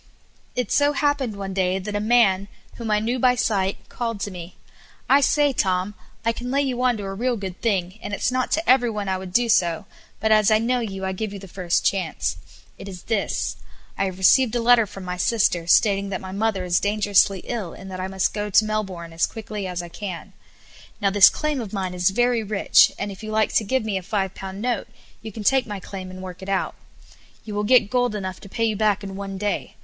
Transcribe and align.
It 0.55 0.71
so 0.71 0.93
happened 0.93 1.35
one 1.35 1.53
day 1.53 1.77
that 1.77 1.95
a 1.95 1.99
man, 1.99 2.47
whom 2.77 2.89
I 2.89 2.97
knew 2.99 3.19
by 3.19 3.35
sight, 3.35 3.87
called 3.87 4.19
to 4.21 4.31
me: 4.31 4.55
"I 5.07 5.21
say, 5.21 5.53
Tom, 5.53 5.93
I 6.25 6.31
can 6.31 6.49
lay 6.49 6.63
you 6.63 6.81
on 6.81 6.97
to 6.97 7.03
a 7.03 7.13
real 7.13 7.37
good 7.37 7.61
thing, 7.61 7.99
and 8.01 8.11
it's 8.11 8.31
not 8.31 8.51
to 8.53 8.67
every 8.67 8.89
one 8.89 9.07
I 9.07 9.19
would 9.19 9.31
do 9.31 9.47
so, 9.47 9.85
but 10.19 10.31
as 10.31 10.49
I 10.49 10.57
know 10.57 10.79
you 10.79 11.05
I 11.05 11.11
give 11.11 11.31
you 11.33 11.37
the 11.37 11.47
first 11.47 11.85
chance. 11.85 12.37
It 12.79 12.87
is 12.89 13.03
this: 13.03 13.57
I 13.95 14.05
have 14.05 14.17
received 14.17 14.55
a 14.55 14.59
letter 14.59 14.87
from 14.87 15.03
my 15.05 15.17
sister, 15.17 15.67
stating 15.67 16.09
that 16.09 16.19
my 16.19 16.31
mother 16.31 16.63
is 16.65 16.79
dangerously 16.79 17.41
ill, 17.45 17.73
and 17.73 17.91
that 17.91 17.99
I 17.99 18.07
must 18.07 18.33
go 18.33 18.45
down 18.45 18.53
to 18.53 18.65
Melbourne 18.65 19.13
as 19.13 19.27
quickly 19.27 19.67
as 19.67 19.83
I 19.83 19.89
can. 19.89 20.33
Now, 20.99 21.11
this 21.11 21.29
claim 21.29 21.61
of 21.61 21.73
mine 21.73 21.93
is 21.93 22.09
very 22.09 22.41
rich, 22.41 22.91
and 22.97 23.11
if 23.11 23.21
you 23.21 23.29
like 23.29 23.53
to 23.53 23.63
give 23.63 23.85
me 23.85 23.99
a 23.99 24.01
five 24.01 24.33
pound 24.33 24.63
note 24.63 24.87
you 25.21 25.31
can 25.31 25.43
take 25.43 25.67
my 25.67 25.79
claim 25.79 26.09
and 26.09 26.23
work 26.23 26.41
it 26.41 26.49
out. 26.49 26.73
You 27.45 27.53
will 27.53 27.63
get 27.63 27.91
gold 27.91 28.15
enough 28.15 28.39
to 28.39 28.49
pay 28.49 28.63
you 28.65 28.75
back 28.75 29.03
in 29.03 29.15
one 29.15 29.37
day. 29.37 29.75